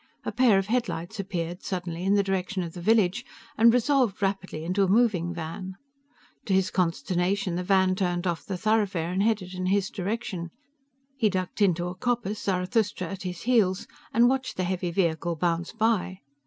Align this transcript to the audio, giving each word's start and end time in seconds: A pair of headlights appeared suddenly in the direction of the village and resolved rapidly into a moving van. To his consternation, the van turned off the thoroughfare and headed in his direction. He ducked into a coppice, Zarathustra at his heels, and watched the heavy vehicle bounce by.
A 0.25 0.31
pair 0.31 0.57
of 0.57 0.65
headlights 0.65 1.19
appeared 1.19 1.61
suddenly 1.61 2.03
in 2.03 2.15
the 2.15 2.23
direction 2.23 2.63
of 2.63 2.73
the 2.73 2.81
village 2.81 3.23
and 3.55 3.71
resolved 3.71 4.19
rapidly 4.19 4.63
into 4.65 4.81
a 4.83 4.87
moving 4.87 5.31
van. 5.31 5.75
To 6.45 6.55
his 6.55 6.71
consternation, 6.71 7.53
the 7.55 7.61
van 7.61 7.93
turned 7.93 8.25
off 8.25 8.43
the 8.43 8.57
thoroughfare 8.57 9.11
and 9.11 9.21
headed 9.21 9.53
in 9.53 9.67
his 9.67 9.91
direction. 9.91 10.49
He 11.17 11.29
ducked 11.29 11.61
into 11.61 11.85
a 11.85 11.93
coppice, 11.93 12.41
Zarathustra 12.41 13.09
at 13.11 13.21
his 13.21 13.43
heels, 13.43 13.85
and 14.11 14.27
watched 14.27 14.57
the 14.57 14.63
heavy 14.63 14.89
vehicle 14.89 15.35
bounce 15.35 15.71
by. 15.71 16.21